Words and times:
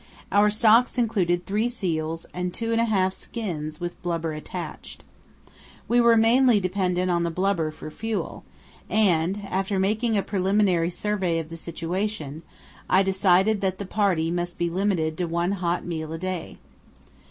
Our 0.31 0.49
stocks 0.49 0.97
included 0.97 1.45
three 1.45 1.69
seals 1.69 2.25
and 2.33 2.51
two 2.51 2.71
and 2.71 2.81
a 2.81 2.85
half 2.85 3.13
skins 3.13 3.79
(with 3.79 4.01
blubber 4.01 4.33
attached). 4.33 5.03
We 5.87 6.01
were 6.01 6.17
mainly 6.17 6.59
dependent 6.59 7.11
on 7.11 7.21
the 7.21 7.29
blubber 7.29 7.69
for 7.69 7.91
fuel, 7.91 8.43
and, 8.89 9.45
after 9.47 9.77
making 9.77 10.17
a 10.17 10.23
preliminary 10.23 10.89
survey 10.89 11.37
of 11.37 11.49
the 11.49 11.55
situation, 11.55 12.41
I 12.89 13.03
decided 13.03 13.61
that 13.61 13.77
the 13.77 13.85
party 13.85 14.31
must 14.31 14.57
be 14.57 14.71
limited 14.71 15.19
to 15.19 15.25
one 15.25 15.51
hot 15.51 15.85
meal 15.85 16.11
a 16.13 16.17
day. 16.17 16.57